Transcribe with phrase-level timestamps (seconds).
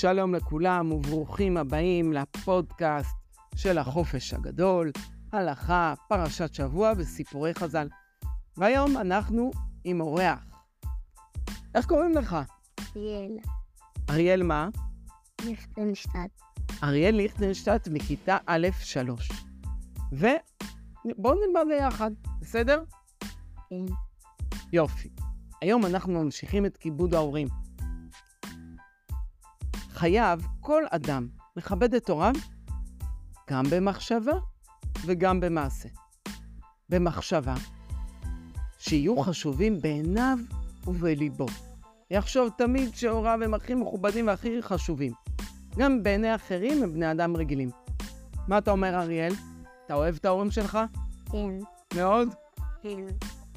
[0.00, 3.16] שלום לכולם וברוכים הבאים לפודקאסט
[3.56, 4.92] של החופש הגדול,
[5.32, 7.88] הלכה, פרשת שבוע וסיפורי חז"ל.
[8.56, 9.50] והיום אנחנו
[9.84, 10.44] עם אורח.
[11.74, 12.36] איך קוראים לך?
[12.96, 13.36] אריאל
[14.10, 14.68] אריאל מה?
[15.44, 16.40] ליכטנשטט.
[16.82, 19.28] אריאל ליכטנשטט מכיתה א' 3.
[20.12, 22.10] ובואו נלמד ביחד,
[22.40, 22.82] בסדר?
[23.70, 23.94] כן.
[24.72, 25.08] יופי.
[25.62, 27.65] היום אנחנו ממשיכים את כיבוד ההורים.
[29.96, 32.32] חייב כל אדם לכבד את הוריו
[33.50, 34.32] גם במחשבה
[35.06, 35.88] וגם במעשה.
[36.88, 37.54] במחשבה,
[38.78, 40.38] שיהיו חשובים בעיניו
[40.86, 41.46] ובליבו.
[42.10, 45.12] יחשוב תמיד שהוריו הם הכי מכובדים והכי חשובים.
[45.78, 47.70] גם בעיני אחרים הם בני אדם רגילים.
[48.48, 49.32] מה אתה אומר, אריאל?
[49.86, 50.78] אתה אוהב את ההורים שלך?
[51.32, 51.58] כן.
[51.96, 52.28] מאוד?
[52.82, 53.04] כן.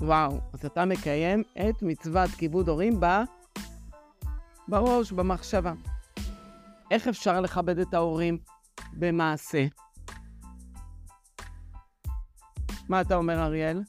[0.01, 3.05] וואו, אז אתה מקיים את מצוות כיבוד הורים ב...
[4.67, 5.73] בראש, במחשבה.
[6.91, 8.37] איך אפשר לכבד את ההורים
[8.93, 9.65] במעשה?
[12.89, 13.81] מה אתה אומר, אריאל?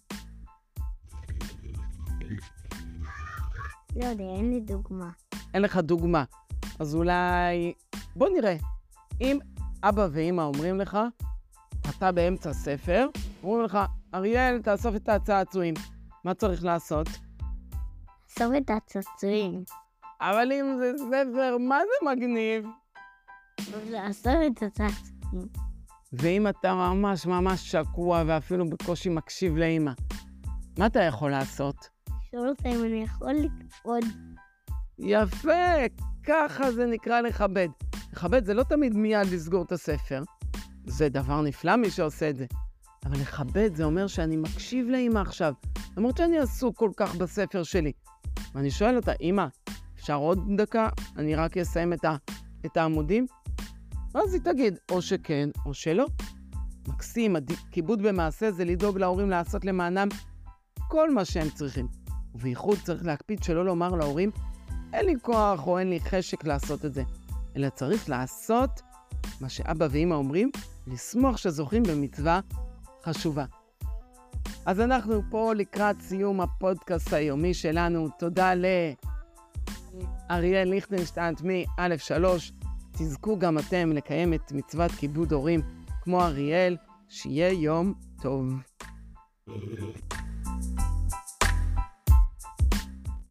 [3.97, 5.11] לא יודע, אין לי דוגמה.
[5.55, 6.25] אין לך דוגמה.
[6.79, 7.73] אז אולי...
[8.17, 8.57] בוא נראה.
[9.21, 9.39] אם
[9.83, 10.99] אבא ואימא אומרים לך,
[11.91, 13.07] אתה באמצע ספר,
[13.43, 13.79] אומרים לך,
[14.15, 15.75] אריאל, תאסוף את הצעצועים.
[16.25, 17.07] מה צריך לעשות?
[18.29, 19.65] אסוף את הצעצועים.
[20.21, 22.65] אבל אם זה ספר, מה זה מגניב?
[23.91, 25.49] לאסוף את הצעצועים.
[26.13, 29.93] ואם אתה ממש ממש שקוע ואפילו בקושי מקשיב לאימא,
[30.79, 31.89] מה אתה יכול לעשות?
[32.09, 34.05] לשאול אותה אם אני יכול לקרוד.
[34.99, 35.87] יפה,
[36.27, 37.69] ככה זה נקרא לכבד.
[38.13, 40.23] לכבד זה לא תמיד מיד לסגור את הספר.
[40.87, 42.47] זה דבר נפלא מי שעושה את זה.
[43.05, 45.55] אבל לכבד זה אומר שאני מקשיב לאמא עכשיו,
[45.97, 47.93] למרות שאני עסוק כל כך בספר שלי.
[48.55, 49.47] ואני שואל אותה, אמא,
[49.97, 50.89] אפשר עוד דקה?
[51.17, 52.17] אני רק אסיים את, ה,
[52.67, 53.27] את העמודים?
[54.15, 56.07] ואז היא תגיד, או שכן או שלא.
[56.89, 57.37] מקסים,
[57.71, 60.09] כיבוד במעשה זה לדאוג להורים לעשות למענם
[60.89, 61.89] כל מה שהם צריכים.
[62.35, 64.31] ובייחוד צריך להקפיד שלא לומר להורים,
[64.93, 67.03] אין לי כוח או אין לי חשק לעשות את זה,
[67.57, 68.71] אלא צריך לעשות
[69.41, 70.51] מה שאבא ואמא אומרים,
[70.87, 72.41] לשמוח שזוכים במצווה
[73.05, 73.45] חשובה.
[74.67, 78.09] אז אנחנו פה לקראת סיום הפודקאסט היומי שלנו.
[78.19, 78.53] תודה
[80.31, 82.53] לאריאל ליכטנשטיין מא' 3.
[83.01, 85.61] תזכו גם אתם לקיים את מצוות כיבוד הורים
[86.03, 86.77] כמו אריאל.
[87.11, 88.55] שיהיה יום טוב.